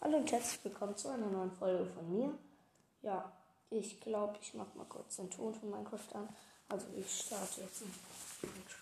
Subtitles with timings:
[0.00, 2.38] Hallo und herzlich willkommen zu einer neuen Folge von mir.
[3.02, 3.32] Ja,
[3.68, 6.28] ich glaube, ich mache mal kurz den Ton von Minecraft an.
[6.68, 7.92] Also ich starte jetzt in
[8.42, 8.78] Minecraft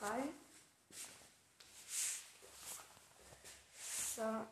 [0.00, 0.28] rein.
[4.16, 4.46] So.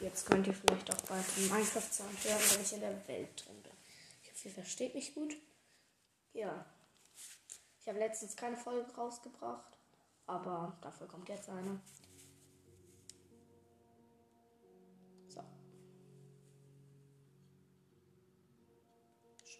[0.00, 3.62] Jetzt könnt ihr vielleicht auch bald den Minecraft-Sound hören, wenn ich in der Welt drin
[3.62, 3.72] bin.
[4.22, 5.34] Ich hoffe, ihr versteht mich gut.
[6.34, 6.66] Ja.
[7.80, 9.78] Ich habe letztens keine Folge rausgebracht,
[10.26, 11.80] aber dafür kommt jetzt eine.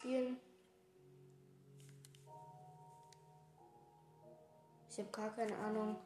[0.07, 0.37] Spielen.
[4.89, 5.97] Ich habe gar keine Ahnung,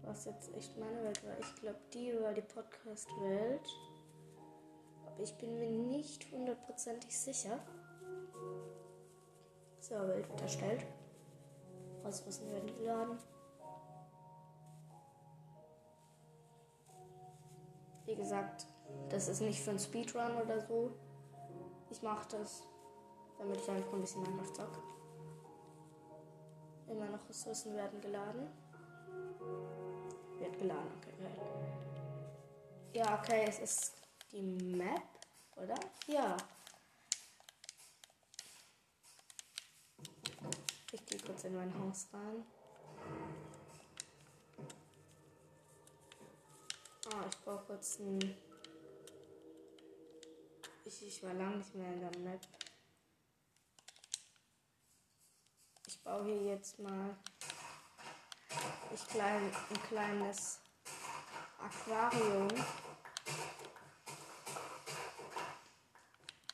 [0.00, 1.38] was jetzt echt meine Welt war.
[1.38, 3.68] Ich glaube, die war die Podcast-Welt.
[5.04, 7.58] Aber ich bin mir nicht hundertprozentig sicher.
[9.80, 10.86] So, Welt wird erstellt.
[12.04, 13.18] Ressourcen werden geladen.
[18.06, 18.71] Wie gesagt,
[19.10, 20.90] das ist nicht für einen Speedrun oder so.
[21.90, 22.62] Ich mache das,
[23.38, 24.82] damit ich einfach ein bisschen Minecraft zocke.
[26.88, 28.48] Immer noch Ressourcen werden geladen.
[30.38, 31.52] Wird geladen, okay, geil.
[32.94, 33.94] Ja, okay, es ist
[34.32, 35.02] die Map,
[35.56, 35.74] oder?
[36.06, 36.36] Ja.
[40.92, 42.44] Ich gehe kurz in mein Haus rein.
[47.14, 48.51] Ah, ich brauche kurz ein.
[50.84, 52.40] Ich, ich war lange nicht mehr in der Map.
[55.86, 57.16] Ich baue hier jetzt mal
[58.94, 60.58] ich klein, ein kleines
[61.58, 62.48] Aquarium.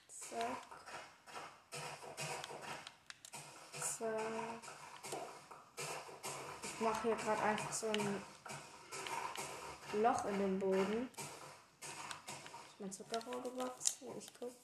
[0.06, 0.56] Zack.
[3.80, 4.20] Zack.
[6.62, 8.22] Ich mache hier gerade einfach so ein
[9.94, 11.10] Loch in den Boden.
[12.78, 14.16] Mein Zuckerrohr gewachsen?
[14.16, 14.54] Ich guck.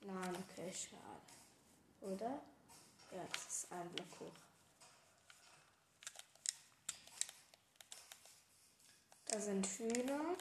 [0.00, 1.22] Nein, okay, schade.
[2.02, 2.42] Oder?
[3.12, 4.32] Ja, das ist ein Block hoch.
[9.28, 10.36] Da sind Hühner.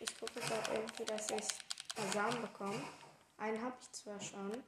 [0.00, 1.48] Ich gucke gerade irgendwie, dass ich
[2.12, 2.82] Samen bekomme.
[3.38, 4.62] Einen habe ich zwar schon.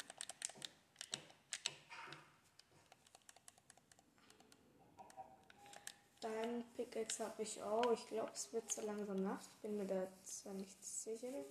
[6.94, 7.90] Pickaxe habe ich auch.
[7.92, 9.50] Ich glaube, es wird so langsam Nacht.
[9.62, 11.44] Bin mir da zwar nicht sicher.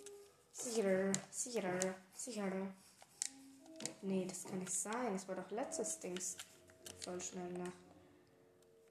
[0.54, 2.74] Sicher, sicher, sicher.
[4.02, 5.16] Nee, das kann nicht sein.
[5.16, 6.38] Es war doch letztes Dings.
[7.04, 7.74] Voll schnell Nacht.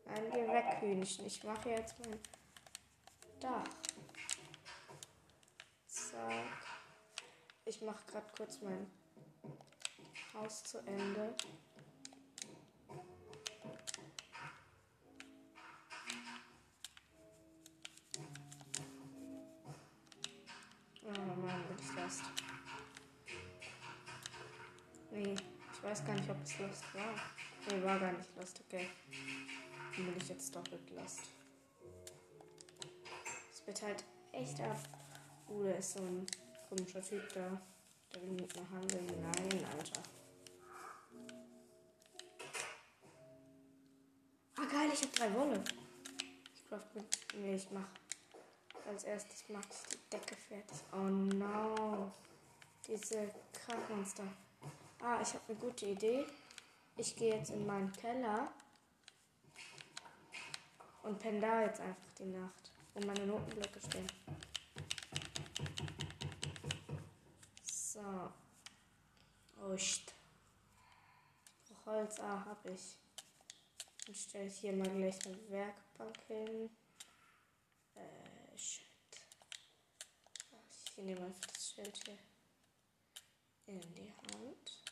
[0.04, 1.26] Nein, geh weg, Hühnchen.
[1.26, 2.18] Ich mache jetzt mein
[3.40, 3.64] Dach.
[5.86, 6.66] Zack.
[7.64, 8.90] Ich mache gerade kurz mein
[10.34, 11.34] Haus zu Ende.
[21.14, 22.22] Oh Mann, bin ich lost.
[25.10, 27.14] Nee, ich weiß gar nicht, ob es lost war.
[27.68, 28.88] Nee, war gar nicht lost, okay.
[29.96, 31.20] Dann bin ich jetzt doppelt lost.
[33.52, 34.78] Es wird halt echt ab.
[35.48, 36.26] Uh, da ist so ein
[36.68, 37.60] komischer Typ da.
[38.14, 39.06] Der will mit mir handeln.
[39.20, 40.02] Nein, Alter.
[44.56, 45.64] Ah, geil, ich habe drei Wolle.
[46.54, 47.18] Ich mit.
[47.34, 48.01] Nee, ich mach.
[48.88, 50.78] Als erstes mache ich die Decke fertig.
[50.92, 52.12] Oh no.
[52.86, 54.24] Diese Krankenmonster.
[55.00, 56.26] Ah, ich habe eine gute Idee.
[56.96, 58.52] Ich gehe jetzt in meinen Keller
[61.02, 64.06] und penne da jetzt einfach die Nacht, wo meine Notenblöcke stehen.
[67.64, 68.32] So.
[69.60, 70.14] Oh, shit.
[71.84, 72.20] Holz.
[72.20, 72.96] Ah, hab ich.
[74.06, 76.70] Dann stelle ich hier mal gleich eine Werkbank hin.
[77.94, 78.86] Äh, shit.
[80.94, 82.18] Ich nehme einfach das Schild hier
[83.66, 84.82] in die Hand.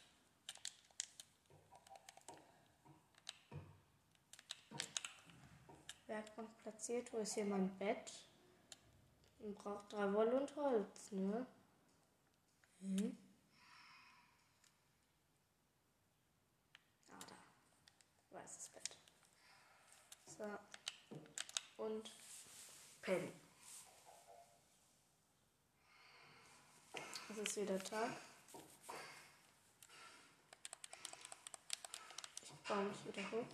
[6.07, 7.13] Werkbank platziert.
[7.13, 8.13] Wo ist hier mein Bett?
[9.41, 11.47] Man braucht drei Wolle und Holz, ne?
[12.81, 13.19] Hm.
[17.11, 18.39] Ah, da.
[18.39, 18.97] Weißes Bett.
[20.27, 20.45] So.
[21.77, 22.11] Und
[23.03, 23.33] Pen.
[26.95, 28.11] Es ist wieder Tag.
[32.43, 33.47] Ich baue mich wieder hoch.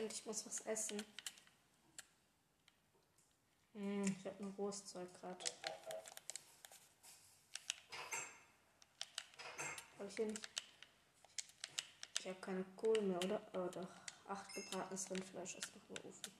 [0.00, 1.04] Finde, ich muss was essen.
[3.74, 5.44] Hm, ich habe nur rohes Zeug gerade.
[9.98, 10.48] Habe ich nicht.
[12.18, 13.46] Ich habe keine Kohle mehr, oder?
[13.52, 13.88] Oh doch.
[14.28, 16.32] Acht gebratenes Rindfleisch ist noch im Ofen.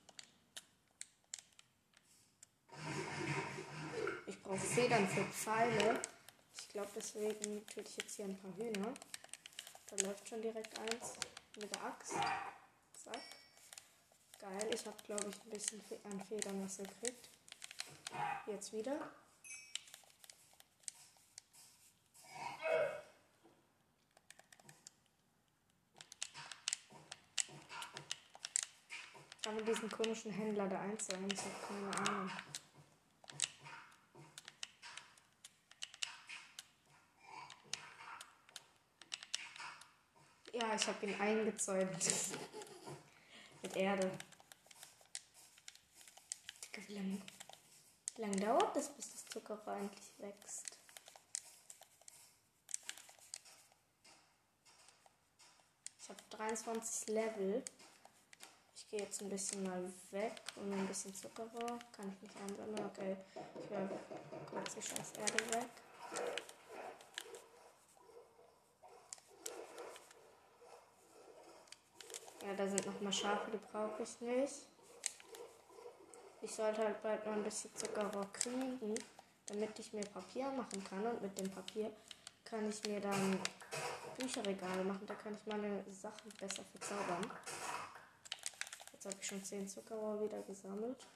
[4.26, 6.00] Ich brauche Federn für Pfeile.
[6.58, 8.94] Ich glaube, deswegen töte ich jetzt hier ein paar Hühner.
[9.86, 11.14] Da läuft schon direkt eins
[11.56, 12.14] mit der Axt.
[12.92, 13.39] Zack.
[14.40, 17.28] Geil, ich habe glaube ich ein bisschen an Federn was gekriegt.
[18.46, 19.12] Jetzt wieder.
[29.44, 31.28] Man diesen komischen Händler da einzahlen?
[31.30, 32.30] Ich habe keine Ahnung.
[40.52, 41.90] Ja, ich habe ihn eingezäunt.
[43.62, 44.10] Mit Erde.
[46.90, 47.22] Wie
[48.16, 50.66] lange, dauert das, bis das Zuckerrohr endlich wächst?
[56.00, 57.62] Ich habe 23 Level.
[58.74, 61.78] Ich gehe jetzt ein bisschen mal weg und ein bisschen Zuckerrohr.
[61.96, 62.84] Kann ich nicht einsammeln?
[62.86, 63.16] Okay,
[63.62, 63.88] ich höre
[64.50, 65.68] kurz die scheiß Erde weg.
[72.44, 74.66] Ja, da sind noch mal Schafe, die brauche ich nicht.
[76.42, 78.94] Ich sollte halt bald noch ein bisschen Zuckerrohr kriegen,
[79.46, 81.06] damit ich mir Papier machen kann.
[81.06, 81.90] Und mit dem Papier
[82.44, 83.38] kann ich mir dann
[84.16, 85.06] Bücherregale machen.
[85.06, 87.30] Da kann ich meine Sachen besser verzaubern.
[88.92, 91.06] Jetzt habe ich schon 10 Zuckerrohr wieder gesammelt.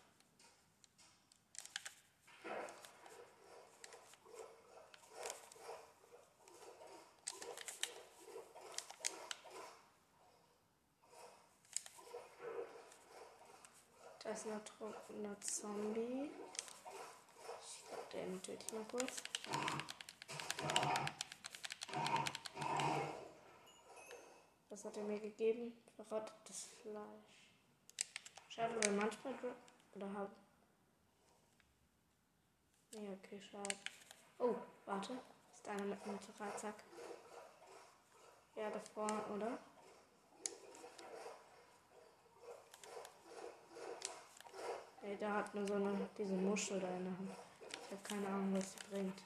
[14.44, 16.30] Ist ein trockener Zombie.
[17.62, 19.22] Ich glaube, den töte ich mal kurz.
[24.68, 25.72] Was hat er mir gegeben?
[25.96, 27.48] Verrottetes Fleisch.
[28.48, 29.34] Schade, weil manchmal
[29.94, 30.32] oder habe.
[32.92, 33.76] Nee, okay, schade.
[34.38, 35.18] Oh, warte.
[35.54, 36.74] Ist einer mit einem Drahtzack?
[38.56, 39.58] Ja, da vorne, oder?
[45.06, 47.30] Ey, der hat nur so eine, diese Muschel da in der Hand.
[47.70, 49.22] Ich habe keine Ahnung, was sie bringt.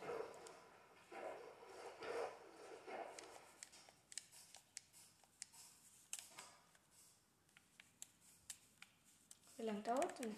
[9.57, 10.35] Wie lange dauert denn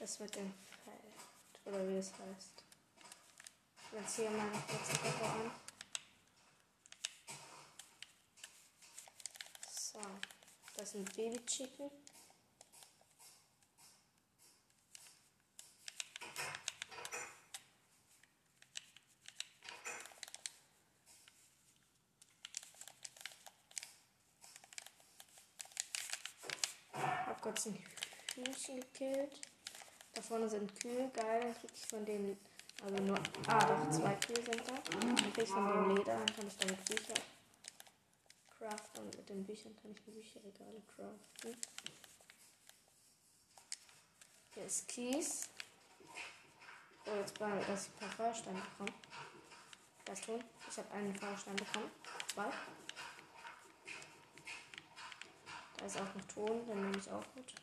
[0.00, 0.52] das mit dem
[0.84, 1.64] Feld?
[1.64, 2.64] Oder wie es heißt?
[3.92, 5.52] Ich ziehe mal kurz die an.
[9.70, 10.00] So,
[10.76, 11.90] das sind Baby-Chicken.
[11.90, 12.17] kurz
[27.46, 27.84] ein
[28.34, 29.40] Hühnchen gekillt.
[30.14, 32.36] Da vorne sind Kühe, geil, dann krieg ich von dem,
[32.82, 34.74] also nur, ah doch, zwei Kühe sind da.
[34.90, 37.14] Dann krieg ich von dem Leder, dann kann ich damit Bücher
[38.58, 41.56] craften und mit den Büchern kann ich Bücherregale craften.
[44.54, 45.48] Hier ist Kies.
[47.06, 48.98] Oh, jetzt mal, dass ich ein paar Feuersteine bekomme.
[50.04, 50.42] Das tun.
[50.68, 51.90] Ich habe einen Feuerstein bekommen.
[52.34, 52.50] Zwei.
[55.76, 57.54] Da ist auch noch Ton, den nehme ich auch mit.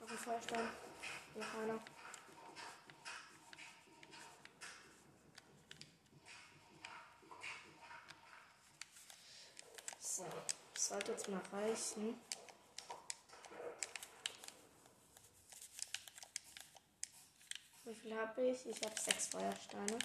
[0.00, 0.68] Noch ein Feuerstein.
[1.34, 1.80] Noch einer.
[10.00, 10.24] So,
[10.72, 12.18] das sollte jetzt mal reichen.
[17.84, 18.64] Wie viel habe ich?
[18.64, 19.98] Ich habe sechs Feuersteine.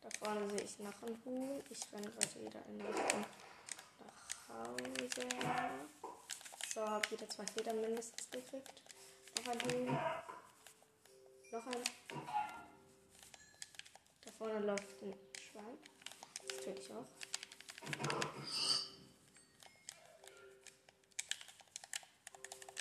[0.00, 1.62] Da vorne sehe ich noch ein Huhn.
[1.70, 3.24] Ich renne gerade wieder in Richtung
[4.52, 5.28] Hause.
[6.74, 8.82] So, hab wieder zwei Federn mindestens gekriegt.
[9.36, 9.98] Noch ein Huhn.
[11.52, 11.84] Noch ein.
[14.24, 15.78] Da vorne läuft ein Schwein.
[16.46, 17.06] Das töte ich auch.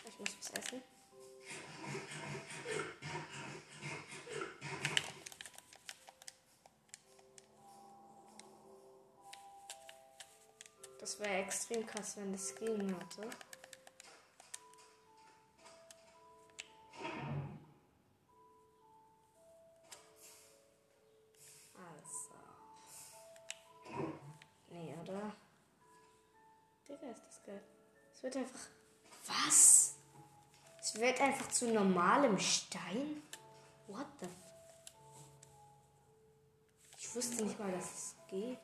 [0.08, 0.84] Ich muss was essen.
[11.02, 13.24] Das wäre extrem krass, wenn das ging hatte.
[21.76, 22.30] Also.
[24.70, 25.36] Nee, oder?
[26.88, 27.64] ist das geil.
[28.14, 28.60] Es wird einfach.
[29.26, 29.96] Was?
[30.80, 33.24] Es wird einfach zu normalem Stein?
[33.88, 34.32] What the f
[37.00, 38.60] Ich wusste nicht mal, dass es geht.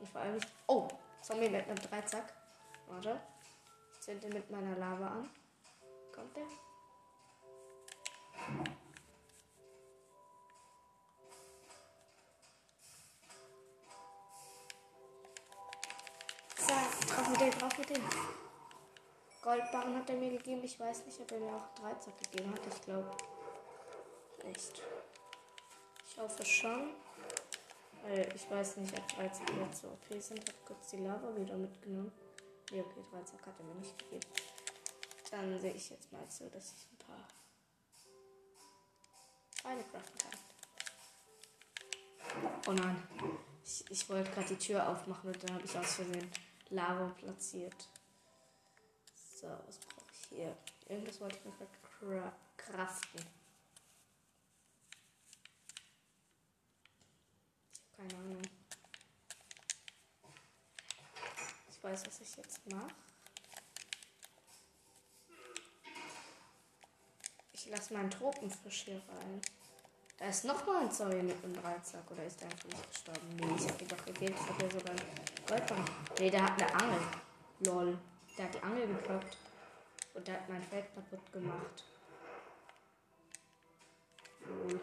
[0.00, 0.40] Und vor allem.
[0.66, 0.88] Oh!
[1.24, 2.34] Zombie mit einem Dreizack.
[2.86, 3.18] Warte.
[3.98, 5.30] Zünde mit meiner Lava an.
[6.14, 6.44] Kommt der?
[16.58, 16.74] So,
[17.14, 18.02] drauf mit dem, drauf mit dem.
[19.40, 20.62] Goldbarren hat er mir gegeben.
[20.62, 22.60] Ich weiß nicht, ob er mir auch Dreizack gegeben hat.
[22.70, 23.10] Ich glaube
[24.44, 24.82] nicht.
[26.06, 26.90] Ich hoffe schon.
[28.06, 30.38] Weil ich weiß nicht, ob Dreizack jetzt so OP sind.
[30.38, 32.12] Ich habe kurz die Lava wieder mitgenommen.
[32.70, 34.26] Nee, okay, Dreizack hat er mir nicht gegeben.
[35.30, 37.26] Dann sehe ich jetzt mal so, dass ich ein paar
[39.56, 40.38] Pfeile craften kann.
[42.66, 43.02] Oh nein.
[43.64, 46.30] Ich, ich wollte gerade die Tür aufmachen und dann habe ich aus Versehen
[46.70, 47.88] Lava platziert.
[49.40, 50.56] So, was brauche ich hier?
[50.88, 51.52] Irgendwas wollte ich mir
[52.56, 53.24] craften.
[57.92, 58.42] Ich habe keine Ahnung.
[61.70, 62.88] Ich weiß, was ich jetzt mache.
[67.52, 69.40] Ich lasse meinen Tropenfisch hier rein.
[70.18, 72.10] Da ist noch mal ein Zombie mit einem Dreizack.
[72.10, 73.36] Oder ist der einfach nicht gestorben?
[73.36, 74.34] Nee, ich hab ihn doch gegeben.
[74.34, 75.84] Ich hab ja sogar einen.
[76.18, 77.00] Nee, der hat eine Angel.
[77.60, 77.98] Lol.
[78.36, 79.36] Der hat die Angel gekloppt.
[80.14, 81.84] Und der hat mein Feld kaputt gemacht.
[84.46, 84.80] Lol.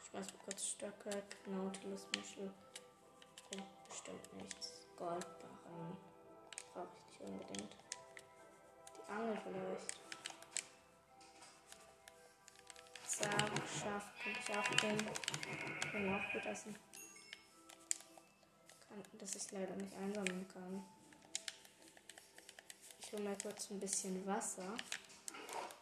[0.00, 2.52] Ich schmeiß mal kurz Stöcke, Nautilus, Muschel.
[4.04, 4.80] Bestimmt nichts.
[4.96, 5.96] Goldbarren.
[6.74, 7.76] Brauche ich nicht unbedingt.
[8.96, 10.02] Die Angel vielleicht.
[13.06, 15.10] Sagen, Schaf kann ich auch nehmen.
[15.92, 16.74] Kann auch gut essen.
[18.88, 20.84] Kann, dass ich leider nicht einsammeln kann.
[22.98, 24.74] Ich hole mal kurz ein bisschen Wasser,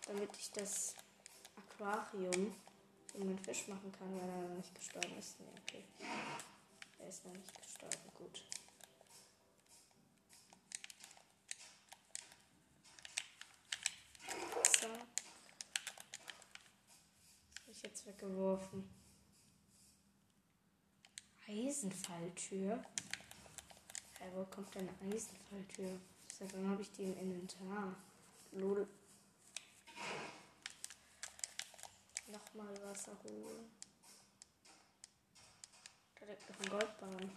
[0.06, 0.94] damit ich das
[1.56, 2.54] Aquarium
[3.10, 5.40] für meinen Fisch machen kann, weil er noch nicht gestorben ist.
[5.40, 5.84] Nee, okay.
[7.00, 7.96] Er ist noch nicht gestorben.
[8.14, 8.44] Gut.
[14.80, 14.86] So.
[14.88, 15.00] Habe
[17.70, 18.88] ich jetzt weggeworfen.
[21.48, 22.84] Eisenfalltür?
[24.18, 25.98] Hey, wo kommt denn eine Eisenfalltür?
[26.32, 27.96] Seit wann habe ich die im Inventar?
[28.52, 28.86] Lol.
[32.28, 33.70] Nochmal Wasser holen.
[36.20, 37.30] Noch ein Goldbarren.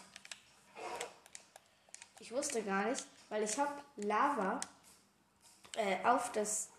[2.20, 4.60] Ich wusste gar nicht, weil ich habe Lava
[5.75, 6.70] äh, auf das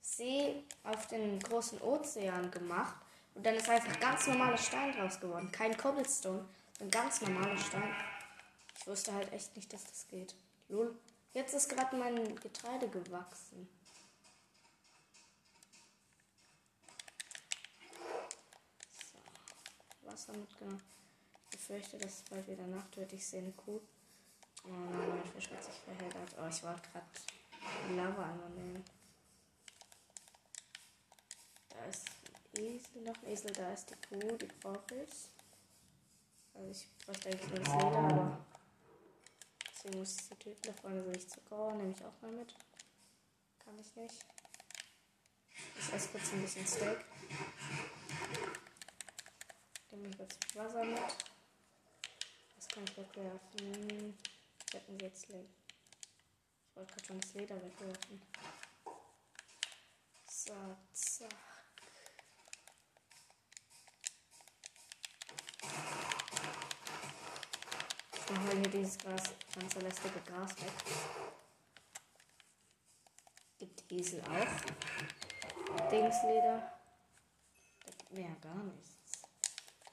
[0.00, 2.96] See, auf den großen Ozean gemacht.
[3.34, 5.52] Und dann ist einfach ganz normaler Stein draus geworden.
[5.52, 6.44] Kein Cobblestone,
[6.80, 7.94] ein ganz normaler Stein.
[8.78, 10.34] Ich wusste halt echt nicht, dass das geht.
[10.68, 10.96] Lol.
[11.34, 13.68] Jetzt ist gerade mein Getreide gewachsen.
[20.16, 20.32] So.
[20.32, 20.82] Wasser mitgenommen.
[21.50, 23.12] Ich befürchte, dass es bald wieder Nacht wird.
[23.12, 23.80] Ich sehe eine Kuh.
[24.64, 26.34] Oh nein, mein Fisch hat sich verheddert.
[26.38, 28.84] Oh, ich wollte gerade Lava einmal nehmen.
[31.68, 32.06] Da ist
[32.56, 35.28] ein Esel, noch ein Esel, da ist die Kuh, die brauche ich.
[36.54, 38.46] Also ich bräuchte eigentlich nur das Leder, aber
[39.70, 40.62] deswegen muss ich sie töten.
[40.62, 42.54] Da vorne sehe ich Zucker, nehme ich auch mal mit.
[43.62, 44.24] Kann ich nicht.
[45.78, 47.04] Ich esse kurz ein bisschen Steak.
[49.96, 50.98] Nehme ich kurz Wasser mit.
[52.56, 54.18] Was kann ich wegwerfen?
[54.72, 55.54] Wetten jetzt legen.
[56.68, 58.20] Ich wollte gerade schon das Leder wegwerfen.
[60.28, 61.30] So, zack.
[68.12, 69.22] Ich mache hier dieses Gras,
[69.54, 70.72] ganze lästige Gras weg.
[73.58, 75.90] Gibt Esel auch.
[75.90, 76.80] Dingsleder.
[78.10, 78.95] Ja gar nichts.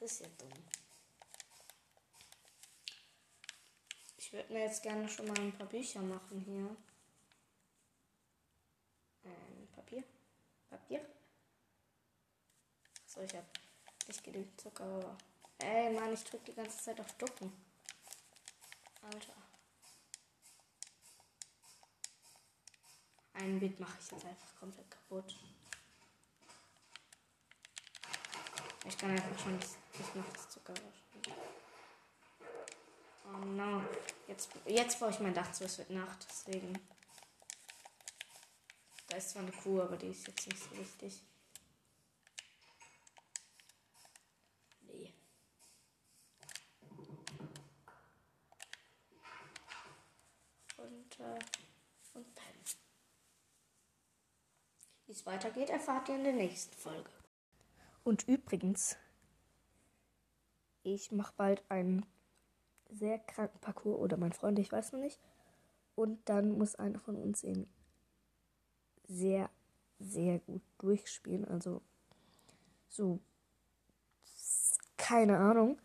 [0.00, 0.52] Das ist ja dumm.
[4.18, 6.76] Ich würde mir jetzt gerne schon mal ein paar Bücher machen hier.
[9.24, 10.04] Ähm, Papier.
[10.68, 11.06] Papier.
[13.06, 13.46] So, ich habe
[14.08, 15.16] nicht genügend Zucker.
[15.58, 17.52] Ey, Mann, ich drücke die ganze Zeit auf Ducken.
[19.02, 19.34] Alter.
[23.34, 25.36] Ein Bild mache ich jetzt einfach komplett kaputt.
[28.86, 29.58] Ich kann einfach schon
[29.98, 30.74] ich mache das Zucker
[33.26, 33.82] Oh no.
[34.28, 36.78] Jetzt, jetzt baue ich mein Dach zu, es wird Nacht, deswegen.
[39.08, 41.22] Da ist zwar eine Kuh, aber die ist jetzt nicht so wichtig.
[44.82, 45.14] Nee.
[50.76, 51.38] Und, äh,
[52.14, 52.64] und pennen.
[55.06, 57.10] Wie es weitergeht, erfahrt ihr in der nächsten Folge.
[58.02, 58.96] Und übrigens,
[60.84, 62.06] ich mache bald einen
[62.90, 65.18] sehr kranken Parcours oder mein Freund, ich weiß noch nicht.
[65.96, 67.66] Und dann muss einer von uns ihn
[69.08, 69.50] sehr,
[69.98, 71.44] sehr gut durchspielen.
[71.46, 71.82] Also
[72.88, 73.18] so,
[74.96, 75.78] keine Ahnung.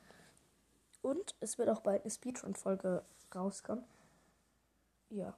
[1.01, 3.03] Und es wird auch bald eine Speedrun-Folge
[3.33, 3.85] rauskommen.
[5.09, 5.37] Ja.